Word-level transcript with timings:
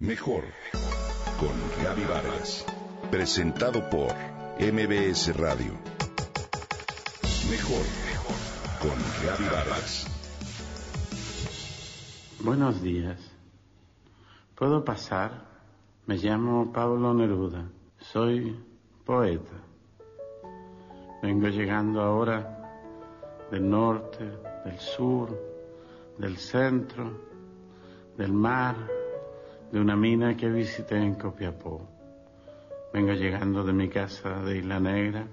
Mejor 0.00 0.44
con 1.40 1.82
Gaby 1.82 2.04
Vargas. 2.04 2.64
Presentado 3.10 3.90
por 3.90 4.14
MBS 4.60 5.36
Radio. 5.36 5.72
Mejor 7.50 7.84
con 8.80 8.96
Gaby 9.26 9.44
Vargas. 9.52 10.06
Buenos 12.44 12.80
días. 12.80 13.18
¿Puedo 14.54 14.84
pasar? 14.84 15.32
Me 16.06 16.16
llamo 16.16 16.72
Pablo 16.72 17.12
Neruda. 17.12 17.68
Soy 17.98 18.56
poeta. 19.04 19.64
Vengo 21.24 21.48
llegando 21.48 22.02
ahora 22.02 22.70
del 23.50 23.68
norte, 23.68 24.30
del 24.64 24.78
sur, 24.78 25.36
del 26.18 26.36
centro, 26.36 27.20
del 28.16 28.32
mar 28.32 28.97
de 29.72 29.80
una 29.80 29.96
mina 29.96 30.36
que 30.36 30.48
visité 30.48 30.96
en 30.96 31.14
Copiapó. 31.14 31.86
Vengo 32.92 33.12
llegando 33.12 33.64
de 33.64 33.72
mi 33.72 33.88
casa 33.88 34.40
de 34.42 34.58
Isla 34.58 34.80
Negra 34.80 35.26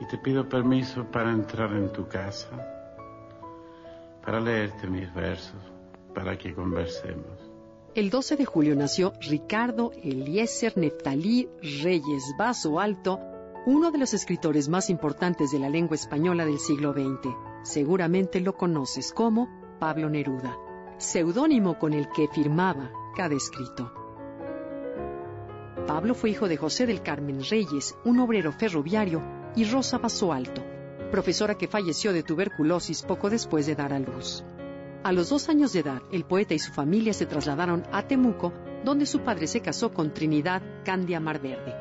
y 0.00 0.06
te 0.06 0.18
pido 0.18 0.48
permiso 0.48 1.04
para 1.10 1.32
entrar 1.32 1.72
en 1.72 1.92
tu 1.92 2.06
casa, 2.06 2.48
para 4.24 4.40
leerte 4.40 4.86
mis 4.86 5.12
versos, 5.12 5.60
para 6.14 6.38
que 6.38 6.54
conversemos. 6.54 7.50
El 7.96 8.10
12 8.10 8.36
de 8.36 8.44
julio 8.44 8.76
nació 8.76 9.12
Ricardo 9.28 9.90
Eliezer 10.00 10.78
Neftalí 10.78 11.48
Reyes 11.82 12.34
Vaso 12.38 12.78
Alto, 12.78 13.18
uno 13.66 13.90
de 13.90 13.98
los 13.98 14.14
escritores 14.14 14.68
más 14.68 14.88
importantes 14.88 15.50
de 15.50 15.58
la 15.58 15.68
lengua 15.68 15.96
española 15.96 16.46
del 16.46 16.60
siglo 16.60 16.92
XX. 16.92 17.34
Seguramente 17.64 18.40
lo 18.40 18.54
conoces 18.54 19.12
como 19.12 19.48
Pablo 19.80 20.08
Neruda 20.08 20.67
seudónimo 20.98 21.78
con 21.78 21.92
el 21.92 22.08
que 22.10 22.26
firmaba 22.28 22.90
cada 23.16 23.34
escrito. 23.34 23.92
Pablo 25.86 26.14
fue 26.14 26.30
hijo 26.30 26.48
de 26.48 26.56
José 26.56 26.86
del 26.86 27.02
Carmen 27.02 27.42
Reyes, 27.48 27.96
un 28.04 28.18
obrero 28.18 28.52
ferroviario, 28.52 29.22
y 29.54 29.64
Rosa 29.64 30.00
Alto, 30.32 30.62
profesora 31.10 31.56
que 31.56 31.68
falleció 31.68 32.12
de 32.12 32.22
tuberculosis 32.22 33.02
poco 33.02 33.30
después 33.30 33.66
de 33.66 33.74
dar 33.74 33.92
a 33.92 33.98
luz. 33.98 34.44
A 35.04 35.12
los 35.12 35.30
dos 35.30 35.48
años 35.48 35.72
de 35.72 35.80
edad, 35.80 36.02
el 36.12 36.24
poeta 36.24 36.54
y 36.54 36.58
su 36.58 36.72
familia 36.72 37.12
se 37.12 37.26
trasladaron 37.26 37.84
a 37.92 38.02
Temuco, 38.02 38.52
donde 38.84 39.06
su 39.06 39.20
padre 39.20 39.46
se 39.46 39.60
casó 39.60 39.94
con 39.94 40.12
Trinidad 40.12 40.62
Candia 40.84 41.20
Marverde. 41.20 41.74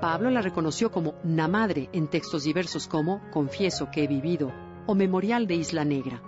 Pablo 0.00 0.30
la 0.30 0.42
reconoció 0.42 0.90
como 0.90 1.14
Namadre 1.22 1.88
en 1.92 2.08
textos 2.08 2.44
diversos 2.44 2.88
como 2.88 3.22
Confieso 3.30 3.88
que 3.90 4.04
he 4.04 4.06
vivido 4.08 4.52
o 4.86 4.94
Memorial 4.94 5.46
de 5.46 5.54
Isla 5.54 5.84
Negra. 5.84 6.20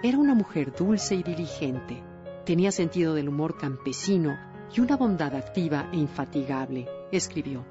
Era 0.00 0.16
una 0.16 0.34
mujer 0.34 0.72
dulce 0.76 1.16
y 1.16 1.24
diligente. 1.24 2.04
Tenía 2.44 2.70
sentido 2.70 3.14
del 3.14 3.28
humor 3.28 3.58
campesino 3.58 4.38
y 4.72 4.80
una 4.80 4.96
bondad 4.96 5.34
activa 5.34 5.90
e 5.92 5.96
infatigable, 5.96 6.86
escribió. 7.10 7.66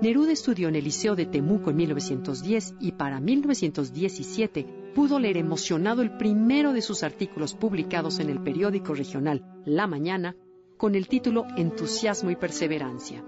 Neruda 0.00 0.32
estudió 0.32 0.68
en 0.68 0.76
el 0.76 0.84
Liceo 0.84 1.16
de 1.16 1.26
Temuco 1.26 1.68
en 1.68 1.76
1910 1.76 2.76
y 2.80 2.92
para 2.92 3.20
1917 3.20 4.92
pudo 4.94 5.18
leer 5.18 5.36
emocionado 5.36 6.00
el 6.00 6.16
primero 6.16 6.72
de 6.72 6.80
sus 6.80 7.02
artículos 7.02 7.54
publicados 7.54 8.20
en 8.20 8.30
el 8.30 8.42
periódico 8.42 8.94
regional 8.94 9.44
La 9.66 9.86
Mañana 9.86 10.34
con 10.78 10.94
el 10.94 11.08
título 11.08 11.44
Entusiasmo 11.58 12.30
y 12.30 12.36
Perseverancia. 12.36 13.22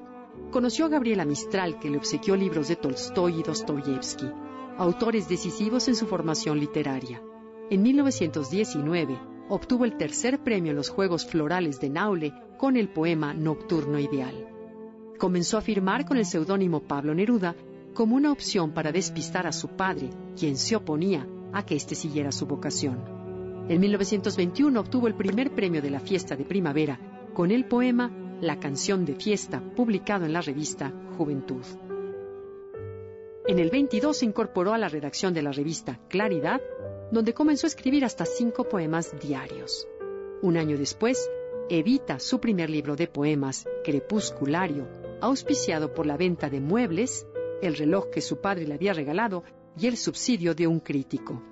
Conoció 0.50 0.86
a 0.86 0.88
Gabriela 0.88 1.26
Mistral 1.26 1.78
que 1.78 1.90
le 1.90 1.98
obsequió 1.98 2.34
libros 2.34 2.68
de 2.68 2.76
Tolstoy 2.76 3.40
y 3.40 3.42
Dostoyevsky 3.42 4.47
autores 4.78 5.28
decisivos 5.28 5.88
en 5.88 5.96
su 5.96 6.06
formación 6.06 6.60
literaria. 6.60 7.20
En 7.68 7.82
1919 7.82 9.18
obtuvo 9.48 9.84
el 9.84 9.96
tercer 9.96 10.42
premio 10.44 10.70
en 10.70 10.76
los 10.76 10.88
Juegos 10.88 11.26
Florales 11.26 11.80
de 11.80 11.90
Naule 11.90 12.32
con 12.56 12.76
el 12.76 12.88
poema 12.88 13.34
Nocturno 13.34 13.98
Ideal. 13.98 14.48
Comenzó 15.18 15.58
a 15.58 15.62
firmar 15.62 16.06
con 16.06 16.16
el 16.16 16.24
seudónimo 16.24 16.80
Pablo 16.80 17.12
Neruda 17.12 17.56
como 17.92 18.14
una 18.14 18.30
opción 18.30 18.70
para 18.70 18.92
despistar 18.92 19.48
a 19.48 19.52
su 19.52 19.68
padre, 19.68 20.10
quien 20.38 20.56
se 20.56 20.76
oponía 20.76 21.26
a 21.52 21.66
que 21.66 21.74
éste 21.74 21.96
siguiera 21.96 22.30
su 22.30 22.46
vocación. 22.46 23.02
En 23.68 23.80
1921 23.80 24.78
obtuvo 24.78 25.08
el 25.08 25.14
primer 25.14 25.54
premio 25.54 25.82
de 25.82 25.90
la 25.90 25.98
fiesta 25.98 26.36
de 26.36 26.44
primavera 26.44 27.00
con 27.34 27.50
el 27.50 27.64
poema 27.64 28.12
La 28.40 28.60
canción 28.60 29.04
de 29.04 29.16
fiesta, 29.16 29.60
publicado 29.74 30.24
en 30.24 30.32
la 30.32 30.40
revista 30.40 30.92
Juventud. 31.16 31.64
En 33.48 33.58
el 33.58 33.70
22 33.70 34.14
se 34.14 34.26
incorporó 34.26 34.74
a 34.74 34.78
la 34.78 34.90
redacción 34.90 35.32
de 35.32 35.40
la 35.40 35.52
revista 35.52 35.98
Claridad, 36.08 36.60
donde 37.10 37.32
comenzó 37.32 37.66
a 37.66 37.68
escribir 37.68 38.04
hasta 38.04 38.26
cinco 38.26 38.68
poemas 38.68 39.18
diarios. 39.18 39.88
Un 40.42 40.58
año 40.58 40.76
después, 40.76 41.30
edita 41.70 42.18
su 42.18 42.40
primer 42.40 42.68
libro 42.68 42.94
de 42.94 43.08
poemas, 43.08 43.66
Crepusculario, 43.84 44.86
auspiciado 45.22 45.94
por 45.94 46.04
la 46.04 46.18
venta 46.18 46.50
de 46.50 46.60
muebles, 46.60 47.26
el 47.62 47.74
reloj 47.74 48.10
que 48.10 48.20
su 48.20 48.36
padre 48.36 48.66
le 48.66 48.74
había 48.74 48.92
regalado 48.92 49.44
y 49.78 49.86
el 49.86 49.96
subsidio 49.96 50.54
de 50.54 50.66
un 50.66 50.80
crítico. 50.80 51.42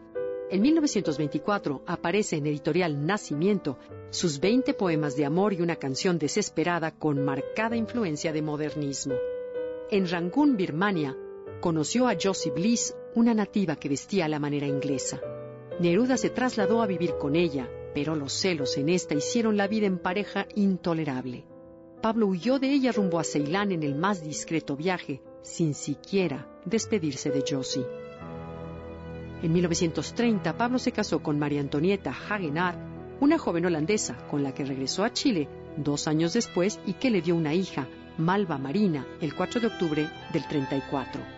En 0.50 0.60
1924 0.60 1.82
aparece 1.86 2.36
en 2.36 2.46
editorial 2.46 3.06
Nacimiento 3.06 3.78
sus 4.10 4.38
20 4.38 4.74
poemas 4.74 5.16
de 5.16 5.24
amor 5.24 5.54
y 5.54 5.62
una 5.62 5.76
canción 5.76 6.18
desesperada 6.18 6.90
con 6.90 7.24
marcada 7.24 7.74
influencia 7.74 8.34
de 8.34 8.42
modernismo. 8.42 9.14
En 9.90 10.06
Rangún, 10.06 10.58
Birmania, 10.58 11.16
conoció 11.66 12.06
a 12.06 12.14
Josie 12.14 12.52
Bliss, 12.52 12.94
una 13.16 13.34
nativa 13.34 13.74
que 13.74 13.88
vestía 13.88 14.26
a 14.26 14.28
la 14.28 14.38
manera 14.38 14.68
inglesa. 14.68 15.20
Neruda 15.80 16.16
se 16.16 16.30
trasladó 16.30 16.80
a 16.80 16.86
vivir 16.86 17.16
con 17.18 17.34
ella, 17.34 17.68
pero 17.92 18.14
los 18.14 18.32
celos 18.34 18.76
en 18.76 18.88
esta 18.88 19.16
hicieron 19.16 19.56
la 19.56 19.66
vida 19.66 19.88
en 19.88 19.98
pareja 19.98 20.46
intolerable. 20.54 21.44
Pablo 22.00 22.28
huyó 22.28 22.60
de 22.60 22.70
ella 22.70 22.92
rumbo 22.92 23.18
a 23.18 23.24
Ceilán 23.24 23.72
en 23.72 23.82
el 23.82 23.96
más 23.96 24.22
discreto 24.22 24.76
viaje, 24.76 25.22
sin 25.42 25.74
siquiera 25.74 26.48
despedirse 26.64 27.32
de 27.32 27.42
Josie. 27.44 27.84
En 29.42 29.52
1930, 29.52 30.56
Pablo 30.56 30.78
se 30.78 30.92
casó 30.92 31.20
con 31.20 31.36
María 31.36 31.62
Antonieta 31.62 32.10
Hagenard, 32.10 32.78
una 33.18 33.38
joven 33.38 33.66
holandesa 33.66 34.16
con 34.30 34.44
la 34.44 34.54
que 34.54 34.64
regresó 34.64 35.02
a 35.02 35.12
Chile 35.12 35.48
dos 35.76 36.06
años 36.06 36.32
después 36.32 36.78
y 36.86 36.92
que 36.92 37.10
le 37.10 37.22
dio 37.22 37.34
una 37.34 37.54
hija, 37.54 37.88
Malva 38.18 38.56
Marina, 38.56 39.04
el 39.20 39.34
4 39.34 39.60
de 39.62 39.66
octubre 39.66 40.08
del 40.32 40.46
34. 40.46 41.35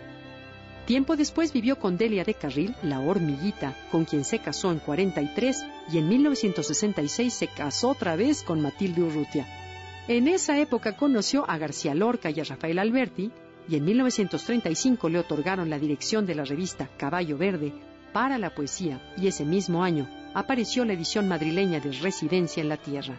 Tiempo 0.89 1.17
después 1.17 1.53
vivió 1.53 1.79
con 1.79 1.99
Delia 1.99 2.25
de 2.25 2.33
Carril, 2.33 2.75
la 2.83 3.01
hormiguita, 3.01 3.77
con 3.91 4.07
quien 4.07 4.25
se 4.25 4.39
casó 4.39 4.73
en 4.73 4.79
43 4.79 5.67
y 5.93 5.99
en 5.99 6.09
1966 6.09 7.31
se 7.31 7.49
casó 7.49 7.91
otra 7.91 8.17
vez 8.17 8.43
con 8.43 8.63
Matilde 8.63 9.03
Urrutia. 9.03 9.47
En 10.09 10.29
esa 10.29 10.59
época 10.59 10.97
conoció 10.97 11.45
a 11.47 11.59
García 11.59 11.95
Lorca 11.95 12.31
y 12.31 12.41
a 12.41 12.45
Rafael 12.45 12.79
Alberti 12.79 13.31
y 13.69 13.77
en 13.77 13.85
1935 13.85 15.11
le 15.11 15.19
otorgaron 15.19 15.69
la 15.69 15.79
dirección 15.79 16.25
de 16.25 16.37
la 16.37 16.47
revista 16.47 16.89
Caballo 16.97 17.37
Verde 17.37 17.75
para 18.15 18.39
la 18.39 18.55
poesía 18.55 19.13
y 19.19 19.27
ese 19.27 19.45
mismo 19.45 19.85
año 19.85 20.09
apareció 20.33 20.87
la 20.87 20.95
edición 20.95 21.29
madrileña 21.29 21.81
de 21.81 21.93
Residencia 21.93 22.63
en 22.63 22.71
la 22.71 22.79
Tierra. 22.79 23.19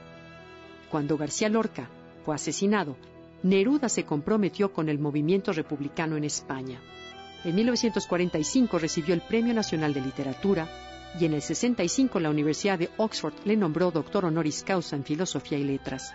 Cuando 0.89 1.17
García 1.17 1.49
Lorca 1.49 1.87
fue 2.25 2.33
asesinado, 2.33 2.97
Neruda 3.43 3.89
se 3.89 4.05
comprometió 4.05 4.73
con 4.73 4.89
el 4.89 4.97
movimiento 4.97 5.53
republicano 5.53 6.17
en 6.17 6.23
España. 6.23 6.81
En 7.45 7.55
1945 7.55 8.79
recibió 8.79 9.13
el 9.13 9.21
Premio 9.21 9.53
Nacional 9.53 9.93
de 9.93 10.01
Literatura 10.01 10.67
y 11.17 11.25
en 11.25 11.33
el 11.33 11.41
65 11.41 12.19
la 12.19 12.29
Universidad 12.29 12.77
de 12.77 12.89
Oxford 12.97 13.33
le 13.45 13.55
nombró 13.55 13.91
doctor 13.91 14.25
honoris 14.25 14.63
causa 14.63 14.97
en 14.97 15.05
Filosofía 15.05 15.57
y 15.57 15.63
Letras. 15.63 16.13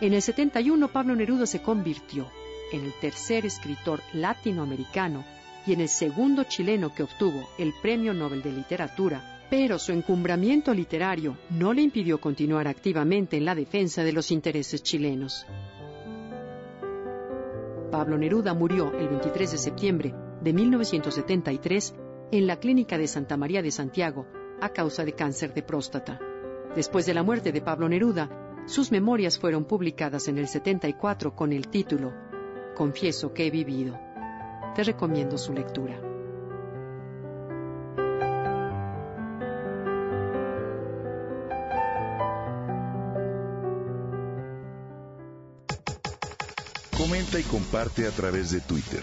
En 0.00 0.12
el 0.12 0.20
71 0.20 0.88
Pablo 0.88 1.16
Neruda 1.16 1.46
se 1.46 1.62
convirtió 1.62 2.30
en 2.70 2.84
el 2.84 2.92
tercer 3.00 3.46
escritor 3.46 4.00
latinoamericano 4.12 5.24
y 5.66 5.72
en 5.72 5.80
el 5.80 5.88
segundo 5.88 6.44
chileno 6.44 6.94
que 6.94 7.02
obtuvo 7.02 7.48
el 7.58 7.72
Premio 7.80 8.12
Nobel 8.12 8.42
de 8.42 8.52
Literatura, 8.52 9.46
pero 9.48 9.78
su 9.78 9.92
encumbramiento 9.92 10.74
literario 10.74 11.38
no 11.48 11.72
le 11.72 11.80
impidió 11.80 12.20
continuar 12.20 12.68
activamente 12.68 13.38
en 13.38 13.46
la 13.46 13.54
defensa 13.54 14.04
de 14.04 14.12
los 14.12 14.30
intereses 14.30 14.82
chilenos. 14.82 15.46
Pablo 17.90 18.18
Neruda 18.18 18.52
murió 18.52 18.92
el 18.98 19.08
23 19.08 19.52
de 19.52 19.58
septiembre 19.58 20.27
de 20.42 20.52
1973 20.52 21.94
en 22.30 22.46
la 22.46 22.58
Clínica 22.58 22.98
de 22.98 23.08
Santa 23.08 23.36
María 23.36 23.62
de 23.62 23.70
Santiago 23.70 24.26
a 24.60 24.70
causa 24.70 25.04
de 25.04 25.12
cáncer 25.12 25.54
de 25.54 25.62
próstata. 25.62 26.20
Después 26.74 27.06
de 27.06 27.14
la 27.14 27.22
muerte 27.22 27.52
de 27.52 27.60
Pablo 27.60 27.88
Neruda, 27.88 28.28
sus 28.66 28.92
memorias 28.92 29.38
fueron 29.38 29.64
publicadas 29.64 30.28
en 30.28 30.38
el 30.38 30.46
74 30.46 31.34
con 31.34 31.52
el 31.52 31.68
título 31.68 32.12
Confieso 32.76 33.32
que 33.32 33.46
he 33.46 33.50
vivido. 33.50 33.98
Te 34.74 34.84
recomiendo 34.84 35.38
su 35.38 35.52
lectura. 35.52 36.00
Comenta 46.96 47.40
y 47.40 47.42
comparte 47.44 48.06
a 48.06 48.10
través 48.10 48.50
de 48.50 48.60
Twitter. 48.60 49.02